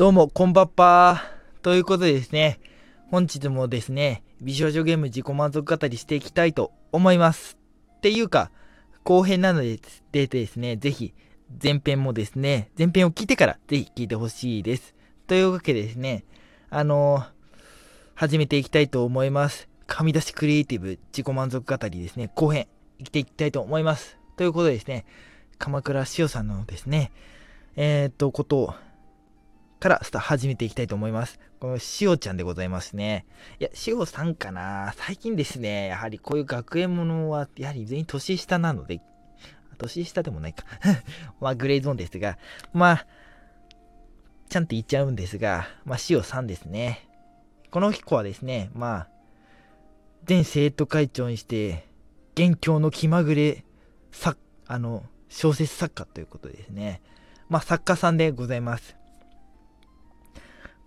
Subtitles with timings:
[0.00, 1.62] どうも、こんばっぱー。
[1.62, 2.58] ということでですね、
[3.10, 7.58] 本日もですね、美少女ゲーム自己満足語りしていきたいと思います。
[7.98, 8.50] っていうか、
[9.04, 9.78] 後編なので
[10.10, 11.12] でですね、ぜひ、
[11.62, 14.94] 前編もですね、前編を聞いてからぜひ聞いてほしいです。
[15.26, 16.24] というわけでですね、
[16.70, 17.24] あのー、
[18.14, 19.68] 始めていきたいと思います。
[19.86, 24.16] 神出しクリエイティブ自己満足語りですね、後編、いっていきたいと思います。
[24.38, 25.04] ということでですね、
[25.58, 27.12] 鎌倉しおさんのですね、
[27.76, 28.74] えー、っと、ことを、
[29.80, 31.40] からスタ始めていきたいと思います。
[31.58, 33.24] このしおちゃんでございますね。
[33.58, 39.00] いや、しおさんかな最近ですね、やはりこういう学園ものは、やはり全員年下なので、
[39.78, 40.64] 年下でもないか。
[41.40, 42.36] まあ、グレーゾーンですが、
[42.74, 43.06] まあ、
[44.50, 47.08] ちゃんと言っちゃうんですが、まあ、しおさんですね。
[47.70, 49.08] この子はですね、まあ、
[50.24, 51.88] 全生徒会長にして、
[52.34, 53.64] 元凶の気まぐれ、
[54.12, 54.36] さ、
[54.66, 57.00] あの、小説作家ということですね。
[57.48, 58.99] まあ、作家さんでございます。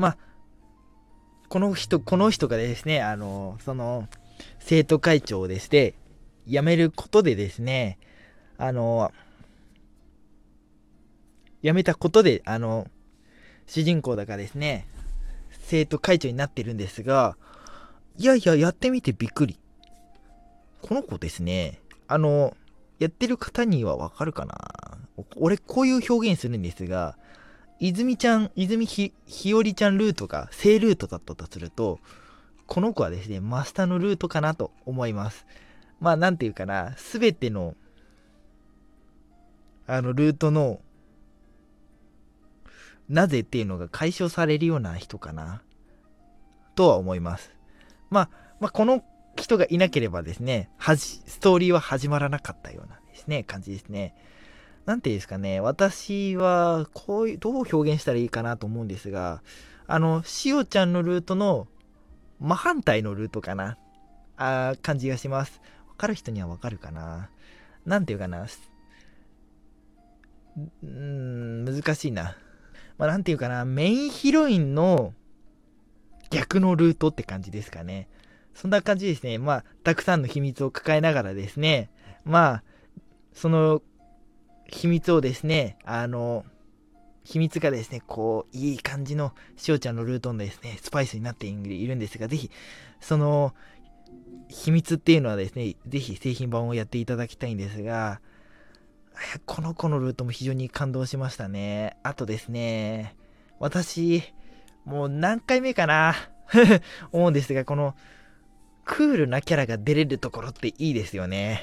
[0.00, 0.16] まあ、
[1.50, 4.08] この人、この人がですね、あの、その、
[4.58, 5.92] 生徒会長をですね、
[6.46, 7.98] 辞めることでですね、
[8.56, 9.12] あの、
[11.62, 12.88] 辞めたことで、あの、
[13.66, 14.86] 主人公だからですね、
[15.64, 17.36] 生徒会長になってるんですが、
[18.16, 19.58] いやいや、やってみてびっくり。
[20.80, 22.56] この子ですね、あの、
[22.98, 24.56] やってる方にはわかるかな
[25.36, 27.18] 俺、こういう表現するんですが、
[27.80, 31.98] 泉ちゃん、泉ひ、ひよりちゃんルートが正ルートだったとすると、
[32.66, 35.46] この子はですね、マスターのルートかなと思います。
[35.98, 37.74] まあ、なんていうかな、すべての、
[39.86, 40.80] あの、ルートの、
[43.08, 45.62] なぜっていうのが解消されるような人かな、
[46.74, 47.50] とは思います。
[48.10, 49.02] まあ、まあ、この
[49.36, 54.14] 人がいなければですね、はじ、ストーリーは始まらなかったようなですね、感じですね。
[54.90, 59.40] なんていうんですかね、私は、こういう、どう表現したらいいかなと思うんですが、
[59.86, 61.68] あの、しおちゃんのルートの
[62.40, 63.78] 真反対のルートかな、
[64.36, 65.60] あ感じがします。
[65.86, 67.30] わかる人にはわかるかな。
[67.86, 68.48] なんていうかな、
[70.82, 72.36] うん、難しいな。
[72.98, 75.14] まあ、なんていうかな、メインヒロインの
[76.30, 78.08] 逆のルートって感じですかね。
[78.54, 79.38] そんな感じですね。
[79.38, 81.90] まあ、たくさんの秘密を抱えながらですね、
[82.24, 82.62] まあ、
[83.32, 83.82] その
[84.70, 86.44] 秘密をですね、あの、
[87.24, 92.50] 秘密がですね、こう、いい感じのしおちゃんのルートのですね、スパイスになっているんですが、ぜひ、
[93.00, 93.54] その、
[94.48, 98.20] 秘密っていうのはですね、ぜひ製品版をやっていただきたいんですが、
[99.46, 101.98] この子のルートも非常に感動しましたね。
[102.02, 103.16] あとですね、
[103.58, 104.22] 私、
[104.84, 106.14] もう何回目かな
[107.12, 107.94] 思うんですが、この、
[108.84, 111.62] クールなキャラが出れるところっていいですよね。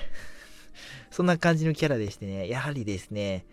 [1.11, 3.45] そんな感じのキャラでしてね、やはりですね、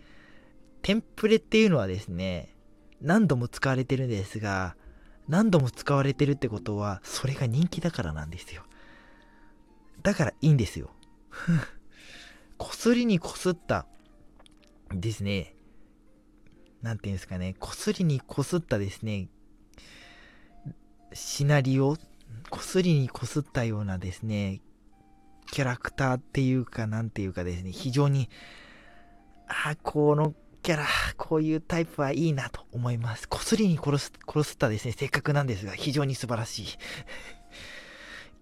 [0.81, 2.55] テンプレっていうのはですね、
[3.01, 4.75] 何度も使われてるんですが、
[5.27, 8.63] 何度も使われてるってことは、それが人気だからなんですよ。
[10.03, 10.91] だからいいんですよ。
[12.57, 13.87] こすりにこすった
[14.93, 15.55] ですね、
[16.81, 19.29] なんていうんですかね、こすりにこすったですね、
[21.13, 21.97] シナリオ、
[22.49, 24.61] こすりにこすったようなですね、
[25.51, 28.29] キャラクターっていうか、なんていうかですね、非常に、
[29.47, 30.85] あ、このキャラ、
[31.17, 33.29] こういうタイプはいいなと思います。
[33.29, 36.63] こすりに殺す、殺すったですね、性格なんですが、非常に素晴らし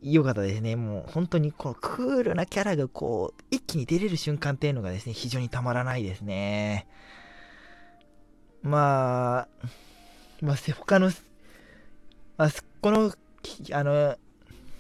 [0.02, 0.14] い。
[0.14, 0.76] よかったですね。
[0.76, 6.88] もう本当にこのクールなキャラがこう、一気に出れる瞬間っていうのがですね、非常にたまらないですね。
[8.62, 9.48] まあ、
[10.42, 11.12] まあ、他の、
[12.38, 12.50] まあ、
[12.82, 13.14] この、
[13.72, 14.18] あの、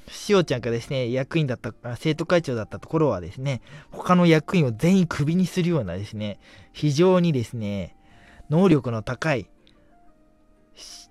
[0.07, 6.39] しおちゃんがですね、役員だった、生徒会長だったところはですね、他の役員を全員クビにするようなですね、
[6.71, 7.95] 非常にですね、
[8.49, 9.49] 能力の高い、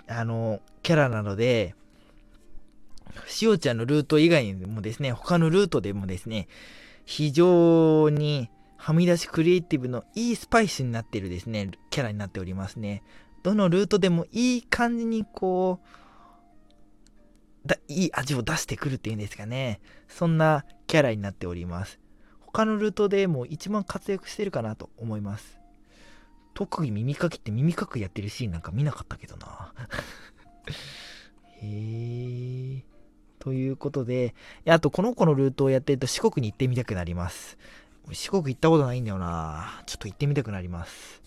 [0.08, 1.74] あの、キャラなので、
[3.26, 6.48] しおちゃんのルート以外にもですね、他のルートでもですね、
[7.04, 13.02] 非常にはみ出しクリエイティブのいいスパイスになっているですね、キャラになっておりますね。
[13.42, 15.86] どのルートでもいい感じにこう、
[17.66, 19.80] だいい味を出してくるっていうんですかね。
[20.08, 22.00] そんなキャラになっております。
[22.40, 25.58] 他のルートでも一番活躍してるかなと思います。
[26.54, 29.72] 特技耳かきって耳かきやってるシーンなんか見なかったけどな。
[31.62, 32.82] へー。
[33.38, 34.34] ということで、
[34.68, 37.58] あとこの子のルートをやってると四国に行ってみたくなります。
[38.12, 39.82] 四国行ったことないんだよな。
[39.86, 41.22] ちょっと行ってみたくなります。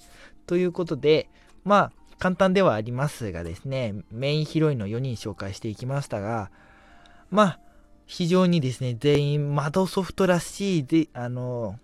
[0.45, 1.29] ということで、
[1.63, 6.51] まあ、簡単ではありますがですね、メインヒロインの4人紹介していきましたが、
[7.29, 7.59] まあ、
[8.06, 11.79] 非常にですね、全員マドソフトらしいで、あの、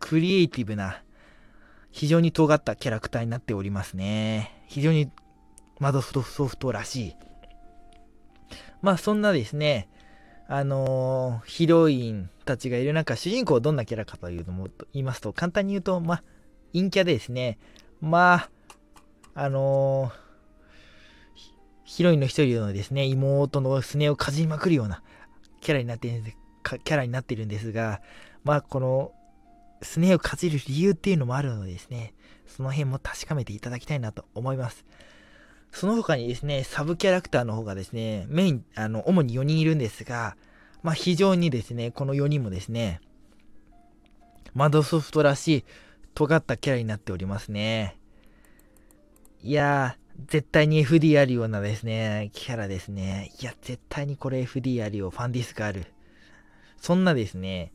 [0.00, 1.02] クリエイティブな、
[1.90, 4.62] 非常に尖ったキャラクターになっておりますね。
[4.66, 5.10] 非常に
[5.78, 7.16] マドソフトらしい。
[8.82, 9.88] まあそんなですね、
[10.48, 16.22] あの、ヒロインたちがいる中、主人公はどんなキャラかというのも言いますと、簡単に言うと、まあ、
[16.72, 17.58] 陰キャでですね、
[18.00, 18.50] まあ、
[19.34, 20.28] あのー、
[21.84, 25.02] ヒロインの一人のですね、妹のすねをかじりまくるような
[25.60, 28.02] キャラになってるんでキャラになってるんですが、
[28.44, 29.12] まあ、この、
[29.82, 32.14] すねをかじる理由っていうのもあるのでですね、
[32.46, 34.84] その辺も確かめていただきたいなと思います。
[35.70, 40.36] その他にですね、サブキャラクターの方がですね、メイン、あの、主に4人いるんですが、
[40.82, 43.00] まあ非常にですね、この4人もですね、
[44.54, 45.64] マドソフトらしい
[46.14, 47.97] 尖ったキャラになっておりますね。
[49.42, 53.32] いやー、絶対に FD あるようなですね、キャラですね。
[53.40, 55.86] いや、絶対にこれ FD あるよ、ファンディスクある。
[56.80, 57.72] そんなですね、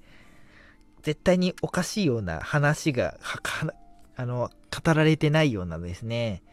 [1.04, 3.18] 絶対におかしいような話が、
[4.16, 4.50] あの、
[4.84, 6.44] 語られてないようなですね、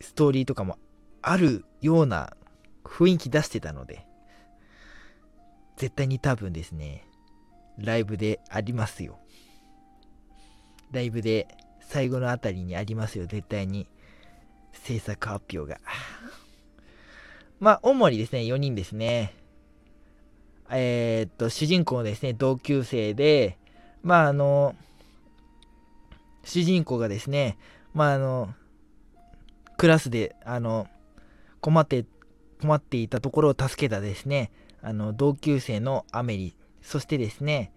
[0.00, 0.78] ストーリーとかも
[1.22, 2.36] あるような
[2.84, 4.06] 雰囲気出してたので、
[5.76, 7.04] 絶対に多分ですね、
[7.78, 9.18] ライブでありますよ。
[10.92, 11.48] ライブで
[11.86, 13.86] 最後のあたりにありますよ、絶対に。
[14.72, 15.80] 制作発表が。
[17.58, 19.34] まあ、主にですね、4人ですね。
[20.70, 23.56] えー、っと、主人公ですね、同級生で、
[24.02, 24.74] まあ、あの、
[26.44, 27.56] 主人公がですね、
[27.94, 28.54] まあ、あの、
[29.76, 30.88] クラスで、あの、
[31.60, 32.04] 困って、
[32.60, 34.50] 困っていたところを助けたですね、
[34.82, 37.72] あの、同級生のアメリ、そしてですね、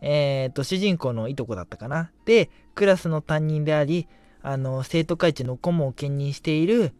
[0.00, 2.10] えー、っと、主人公のいとこだったかな。
[2.24, 4.06] で、クラスの担任であり、
[4.42, 6.92] あの、生徒会長の顧問を兼任している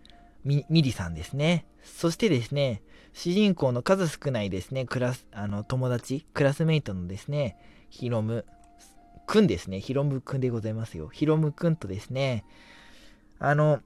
[0.44, 1.66] ミリさんですね。
[1.82, 7.56] そしてですね、主人公の数少ないですね、クラス、あの、友達、クラスメイトのですね、
[7.90, 8.44] ヒロム
[9.26, 9.80] くんですね。
[9.80, 11.08] ヒロムくんでございますよ。
[11.08, 12.44] ヒロムくんとですね、
[13.38, 13.80] あの、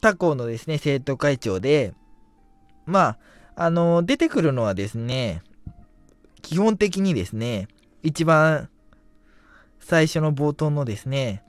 [0.00, 1.94] 他校のですね、生徒会長で、
[2.84, 3.18] まあ、
[3.64, 5.42] あの、出てくるのはですね、
[6.42, 7.68] 基本的にですね、
[8.02, 8.68] 一番
[9.78, 11.42] 最初の冒頭のですね、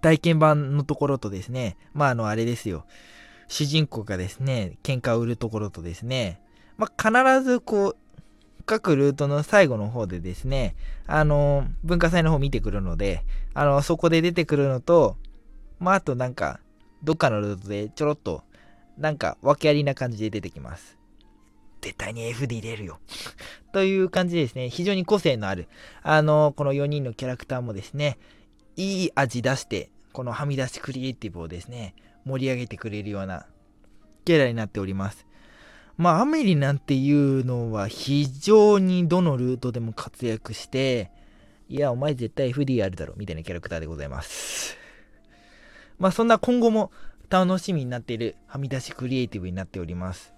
[0.00, 2.86] 体験版のところとですね、まあ、あの、あれですよ。
[3.48, 6.40] 主人公がですね、喧嘩を売るところとですね、
[6.76, 7.96] まあ、必ずこう、
[8.66, 10.76] 各ルートの最後の方でですね、
[11.06, 13.24] あの、文化祭の方見てくるので、
[13.54, 15.16] あの、そこで出てくるのと、
[15.78, 16.60] まあ、あとなんか、
[17.02, 18.42] どっかのルートでちょろっと、
[18.98, 20.97] なんか、訳ありな感じで出てきます。
[21.80, 22.98] 絶対に FD 入れるよ
[23.72, 25.68] という感じですね、非常に個性のある、
[26.02, 28.18] あの、この4人のキャラクターもですね、
[28.76, 31.94] いい味出して、このはみ出しクリエイティブをですね、
[32.24, 33.46] 盛り上げてくれるような
[34.24, 35.26] キャラになっております。
[35.96, 41.10] まあ、アメリなんていうのは非常にどのルートでも活躍して、
[41.68, 44.76] いや、お前絶対 FD あるだろ、みたいなキャラクターでございます。
[45.98, 46.92] まあそんな今後も
[47.28, 50.32] 楽しみになっているはみ出しクリエイティブになっております。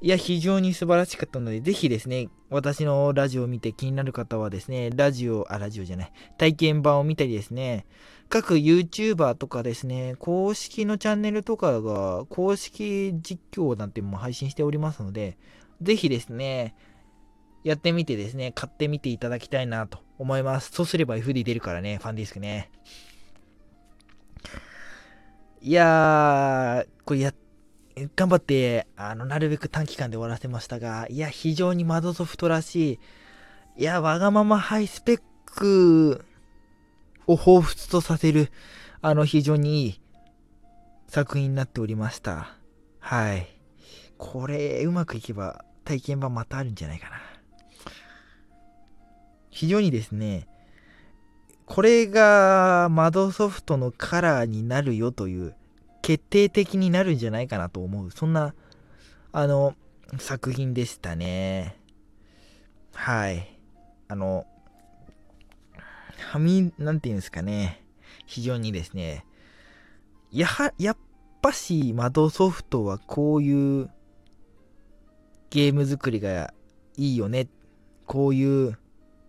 [0.00, 7.86] いや、非常に素晴らしかったので、ぜひですね、私のラジオを見て気になる方はですね、ラジオ、あ、ラジオじゃない、体験版を見たりですね、
[8.28, 15.38] 各 YouTuber とかですね、公式のチャンネルとかが、公式実況なんても配信しておりますので、
[15.80, 16.74] ぜひですね、
[17.62, 20.70] やってみてですね、買ってみていただきたいなと思います。
[20.70, 22.70] そうすれば FD 出るからね、ファンディスクね。
[25.62, 27.34] いやー、これやっ、
[28.16, 36.24] 頑張って、あの、なるべく短期間で終わらせましたが、いや、非常にマドソフトらしい、いや、わがままハイスペック
[37.26, 38.50] を彷彿とさせる、
[39.00, 40.00] あの、非常にいい
[41.08, 42.56] 作品になっておりました。
[42.98, 43.46] はい。
[44.18, 47.16] これ、うまくいけば体験版またあるんじゃないかな。
[49.50, 50.48] 非常にですね、
[51.66, 55.54] これが窓ソフトのカラーになるよという
[56.04, 58.54] 決定的になるんじゃないかなと思うそんな
[59.32, 59.74] あの
[60.18, 61.78] 作品でしたね
[62.92, 63.58] はい
[64.08, 64.44] あの
[66.30, 67.82] はみなんていうんですかね
[68.26, 69.24] 非常にですね
[70.30, 70.96] やはやっ
[71.40, 73.90] ぱし窓ソフトはこういう
[75.48, 76.52] ゲーム作りが
[76.98, 77.48] いいよね
[78.04, 78.78] こういう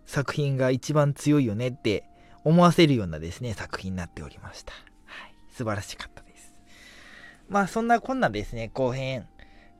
[0.05, 2.03] 作品が一番強いよねって
[2.43, 4.71] 思わせるようなですね、作品になっておりました。
[5.05, 5.35] はい。
[5.51, 6.24] 素晴らしかった。
[7.49, 9.27] まあ、そんなこんなですね、後編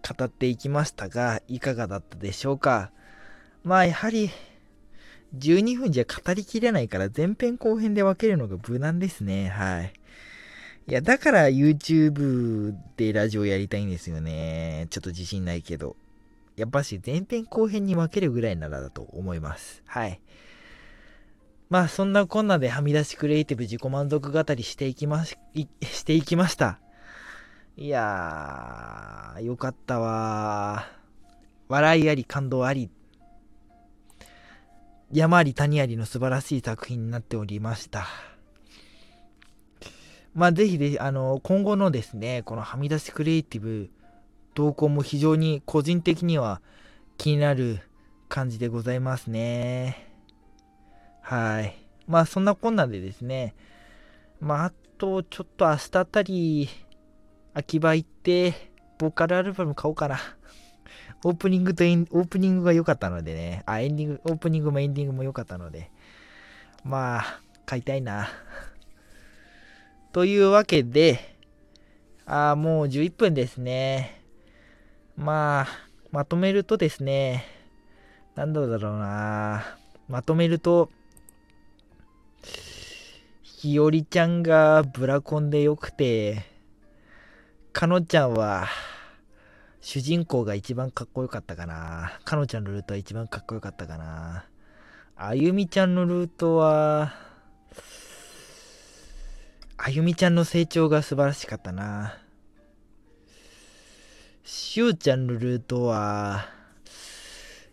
[0.08, 2.92] 語っていきましたが、いかがだったでしょうか？
[3.64, 4.30] まあ、やはり、
[5.38, 9.50] 12分じゃ語りきれないから前編後編で分けるのが無難ですね。
[9.50, 9.94] はい。
[10.88, 14.88] いや、だから YouTube でラジオやりたいんですよね。
[14.92, 15.96] ちょっと自信ないけど。
[16.56, 19.84] やっぱし前編後編に分けるぐらいならだと思います。
[19.88, 20.22] はい。
[21.70, 25.36] まあそんなこんなではみ出しクリエイティブ自己満足語りしていきまし
[25.82, 26.80] していきました。
[27.78, 30.88] いやー、よかったわ
[31.68, 32.90] 笑いあり、感動あり、
[35.12, 38.08] 山あり谷ありの素晴らしい作品になっておりました。
[40.34, 43.90] まあ、ぜひで、あの、今後のですね、このはみ出しクリエイティブ
[44.54, 46.62] 動向も非常に個人的には
[47.18, 47.82] 気になる
[48.30, 50.08] 感じでございますね。
[51.20, 51.76] はい。
[52.08, 53.54] まあ、そんなこんなでですね、
[54.40, 56.70] まあ、あと、ちょっと明日あたり、
[57.58, 58.54] 秋葉行って、
[58.98, 60.20] ボーカルアルバム買おうかな。
[61.24, 65.90] オープニングとエンオープニングが良かったのでね、あ、エンディング、オープニングもエンディングも良かったので、
[66.84, 68.28] まあ、買いたいな。
[70.12, 71.38] というわけで、
[72.26, 74.22] あ、もう11分ですね。
[75.16, 75.68] まあ、
[76.12, 77.46] まとめるとですね、
[78.36, 79.78] なんだろうな。
[80.10, 80.92] まとめると、
[83.44, 86.55] ひよりちゃんがブラコンでよくて、
[87.76, 88.70] かのちゃんは、
[89.82, 92.22] 主人公が一番かっこよかったかな。
[92.24, 94.46] かのちゃんのルートは一番かっこよかったかな。
[95.18, 97.14] あゆみちゃんのルートは、
[99.76, 102.18] あゆみちゃんの成長が素晴らしかったな。
[104.46, 106.46] しおちゃんのルートは、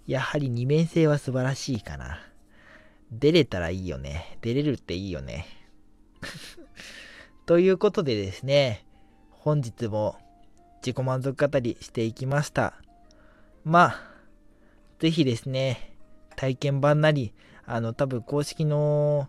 [0.09, 2.18] やはり二面性は素晴らしいかな。
[3.12, 4.37] 出れたらいいよね。
[4.40, 5.47] 出れるっていいよね。
[7.47, 8.85] ということでですね、
[9.43, 10.15] 本日も
[10.87, 12.75] 自己満足語りしていきました。
[13.65, 14.01] まあ、
[15.01, 15.97] ぜひですね、
[16.37, 17.35] 体験版なり、
[17.67, 19.27] あの、多分公式の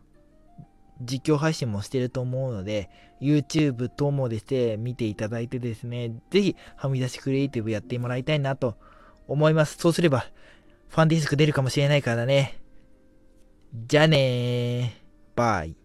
[1.02, 2.92] 実況配信もしてると思うので、
[3.22, 8.78] YouTube 等もですね、見ていただいてですね、ぜひ、はみ出しクリエイティブやってもらいたいなと
[9.28, 9.78] 思います。
[9.80, 10.28] そうすれば、
[10.90, 12.62] ファンディスク出るかもしれないからね。
[13.88, 15.36] じゃあねー。
[15.36, 15.83] バイ。